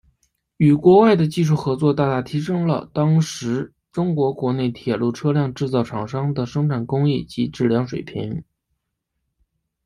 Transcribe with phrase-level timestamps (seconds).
[0.57, 8.43] 与国外的技术合作大大提升了当时中国国内铁路车辆制造厂商的生产工艺及质量水平。